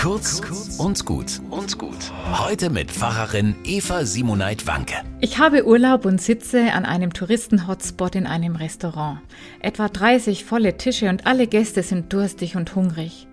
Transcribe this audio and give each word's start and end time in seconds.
Kurz 0.00 0.40
und 0.78 1.04
gut 1.04 1.42
und 1.50 1.76
gut. 1.76 2.10
Heute 2.32 2.70
mit 2.70 2.90
Pfarrerin 2.90 3.54
Eva 3.64 4.06
Simoneit 4.06 4.66
Wanke. 4.66 4.94
Ich 5.20 5.38
habe 5.38 5.66
Urlaub 5.66 6.06
und 6.06 6.22
sitze 6.22 6.72
an 6.72 6.86
einem 6.86 7.12
Touristen-Hotspot 7.12 8.14
in 8.14 8.26
einem 8.26 8.56
Restaurant. 8.56 9.20
Etwa 9.60 9.90
30 9.90 10.46
volle 10.46 10.78
Tische 10.78 11.10
und 11.10 11.26
alle 11.26 11.46
Gäste 11.46 11.82
sind 11.82 12.14
durstig 12.14 12.56
und 12.56 12.74
hungrig. 12.74 13.28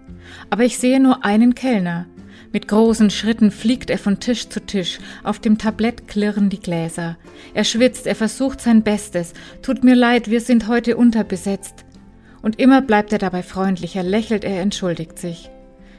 Aber 0.49 0.65
ich 0.65 0.77
sehe 0.77 0.99
nur 0.99 1.23
einen 1.23 1.55
Kellner. 1.55 2.05
Mit 2.51 2.67
großen 2.67 3.11
Schritten 3.11 3.51
fliegt 3.51 3.89
er 3.89 3.97
von 3.97 4.19
Tisch 4.19 4.49
zu 4.49 4.59
Tisch. 4.59 4.99
Auf 5.23 5.39
dem 5.39 5.57
Tablett 5.57 6.09
klirren 6.09 6.49
die 6.49 6.59
Gläser. 6.59 7.15
Er 7.53 7.63
schwitzt, 7.63 8.07
er 8.07 8.15
versucht 8.15 8.59
sein 8.59 8.83
Bestes. 8.83 9.31
Tut 9.61 9.85
mir 9.85 9.95
leid, 9.95 10.29
wir 10.29 10.41
sind 10.41 10.67
heute 10.67 10.97
unterbesetzt. 10.97 11.85
Und 12.41 12.59
immer 12.59 12.81
bleibt 12.81 13.13
er 13.13 13.19
dabei 13.19 13.41
freundlich, 13.41 13.95
er 13.95 14.03
lächelt, 14.03 14.43
er 14.43 14.61
entschuldigt 14.61 15.17
sich. 15.17 15.49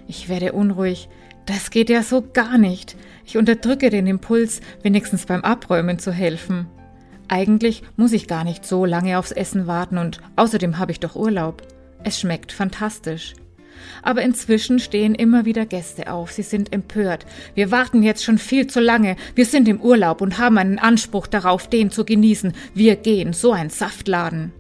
Ich 0.09 0.29
werde 0.29 0.53
unruhig. 0.53 1.09
Das 1.47 1.71
geht 1.71 1.91
ja 1.91 2.03
so 2.03 2.25
gar 2.33 2.59
nicht. 2.59 2.97
Ich 3.25 3.37
unterdrücke 3.37 3.91
den 3.91 4.07
Impuls, 4.07 4.61
wenigstens 4.83 5.27
beim 5.27 5.43
Abräumen 5.43 5.99
zu 5.99 6.13
helfen. 6.13 6.67
Eigentlich 7.29 7.83
muss 7.97 8.13
ich 8.13 8.27
gar 8.27 8.43
nicht 8.43 8.67
so 8.67 8.85
lange 8.87 9.19
aufs 9.19 9.33
Essen 9.33 9.67
warten 9.67 9.99
und 9.99 10.21
außerdem 10.37 10.79
habe 10.79 10.93
ich 10.93 11.01
doch 11.01 11.15
Urlaub. 11.15 11.63
Es 12.05 12.19
schmeckt 12.19 12.53
fantastisch. 12.53 13.35
Aber 14.03 14.23
inzwischen 14.23 14.79
stehen 14.79 15.15
immer 15.15 15.45
wieder 15.45 15.67
Gäste 15.67 16.11
auf. 16.11 16.33
Sie 16.33 16.43
sind 16.43 16.73
empört. 16.73 17.27
Wir 17.55 17.71
warten 17.71 18.03
jetzt 18.03 18.25
schon 18.25 18.39
viel 18.39 18.67
zu 18.67 18.81
lange. 18.81 19.17
Wir 19.35 19.45
sind 19.45 19.69
im 19.69 19.81
Urlaub 19.81 20.21
und 20.21 20.39
haben 20.39 20.59
einen 20.59 20.79
Anspruch 20.79 21.27
darauf, 21.27 21.69
den 21.69 21.91
zu 21.91 22.05
genießen. 22.05 22.55
Wir 22.75 22.97
gehen, 22.97 23.35
so 23.35 23.53
ein 23.53 23.71
Saftladen. 23.71 24.53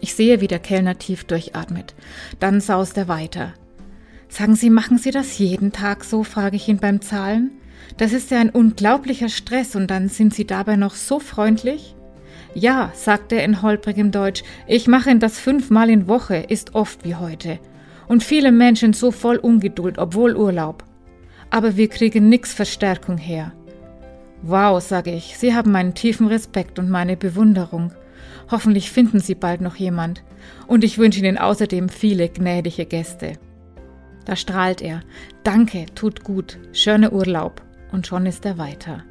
Ich 0.00 0.14
sehe, 0.14 0.40
wie 0.40 0.48
der 0.48 0.58
Kellner 0.58 0.98
tief 0.98 1.24
durchatmet. 1.24 1.94
Dann 2.40 2.60
saust 2.60 2.96
er 2.96 3.08
weiter. 3.08 3.54
Sagen 4.32 4.56
Sie, 4.56 4.70
machen 4.70 4.96
Sie 4.96 5.10
das 5.10 5.36
jeden 5.36 5.72
Tag 5.72 6.04
so? 6.04 6.24
frage 6.24 6.56
ich 6.56 6.66
ihn 6.66 6.78
beim 6.78 7.02
Zahlen. 7.02 7.50
Das 7.98 8.14
ist 8.14 8.30
ja 8.30 8.40
ein 8.40 8.48
unglaublicher 8.48 9.28
Stress 9.28 9.76
und 9.76 9.90
dann 9.90 10.08
sind 10.08 10.32
Sie 10.32 10.46
dabei 10.46 10.76
noch 10.76 10.94
so 10.94 11.20
freundlich? 11.20 11.94
Ja, 12.54 12.90
sagt 12.94 13.32
er 13.32 13.44
in 13.44 13.60
holprigem 13.60 14.10
Deutsch, 14.10 14.42
ich 14.66 14.88
mache 14.88 15.14
das 15.18 15.38
fünfmal 15.38 15.90
in 15.90 16.08
Woche, 16.08 16.36
ist 16.36 16.74
oft 16.74 17.04
wie 17.04 17.14
heute. 17.14 17.58
Und 18.08 18.24
viele 18.24 18.52
Menschen 18.52 18.94
so 18.94 19.10
voll 19.10 19.36
Ungeduld, 19.36 19.98
obwohl 19.98 20.34
Urlaub. 20.34 20.82
Aber 21.50 21.76
wir 21.76 21.88
kriegen 21.88 22.30
nix 22.30 22.54
Verstärkung 22.54 23.18
her. 23.18 23.52
Wow, 24.40 24.82
sage 24.82 25.12
ich, 25.12 25.36
Sie 25.36 25.54
haben 25.54 25.72
meinen 25.72 25.92
tiefen 25.92 26.26
Respekt 26.26 26.78
und 26.78 26.88
meine 26.88 27.18
Bewunderung. 27.18 27.92
Hoffentlich 28.50 28.92
finden 28.92 29.20
Sie 29.20 29.34
bald 29.34 29.60
noch 29.60 29.76
jemand. 29.76 30.24
Und 30.66 30.84
ich 30.84 30.96
wünsche 30.96 31.20
Ihnen 31.20 31.36
außerdem 31.36 31.90
viele 31.90 32.30
gnädige 32.30 32.86
Gäste. 32.86 33.34
Da 34.24 34.36
strahlt 34.36 34.80
er. 34.80 35.02
Danke, 35.42 35.86
tut 35.94 36.24
gut, 36.24 36.58
schöne 36.72 37.10
Urlaub. 37.10 37.62
Und 37.90 38.06
schon 38.06 38.26
ist 38.26 38.44
er 38.44 38.58
weiter. 38.58 39.04